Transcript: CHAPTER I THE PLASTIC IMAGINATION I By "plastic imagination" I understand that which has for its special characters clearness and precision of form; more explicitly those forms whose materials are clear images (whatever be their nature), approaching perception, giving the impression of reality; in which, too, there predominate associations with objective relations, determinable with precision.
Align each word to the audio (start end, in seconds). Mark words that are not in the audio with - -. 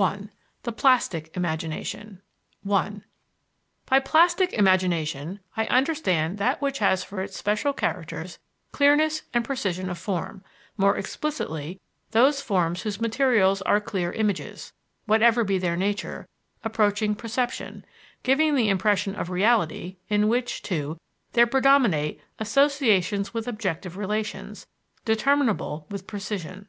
CHAPTER 0.00 0.24
I 0.26 0.30
THE 0.62 0.70
PLASTIC 0.74 1.36
IMAGINATION 1.36 2.22
I 2.70 3.02
By 3.86 3.98
"plastic 3.98 4.52
imagination" 4.52 5.40
I 5.56 5.66
understand 5.66 6.38
that 6.38 6.62
which 6.62 6.78
has 6.78 7.02
for 7.02 7.20
its 7.20 7.36
special 7.36 7.72
characters 7.72 8.38
clearness 8.70 9.22
and 9.34 9.44
precision 9.44 9.90
of 9.90 9.98
form; 9.98 10.44
more 10.76 10.96
explicitly 10.96 11.80
those 12.12 12.40
forms 12.40 12.82
whose 12.82 13.00
materials 13.00 13.60
are 13.62 13.80
clear 13.80 14.12
images 14.12 14.72
(whatever 15.06 15.42
be 15.42 15.58
their 15.58 15.76
nature), 15.76 16.28
approaching 16.62 17.16
perception, 17.16 17.84
giving 18.22 18.54
the 18.54 18.68
impression 18.68 19.16
of 19.16 19.30
reality; 19.30 19.96
in 20.08 20.28
which, 20.28 20.62
too, 20.62 21.00
there 21.32 21.44
predominate 21.48 22.20
associations 22.38 23.34
with 23.34 23.48
objective 23.48 23.96
relations, 23.96 24.68
determinable 25.04 25.86
with 25.90 26.06
precision. 26.06 26.68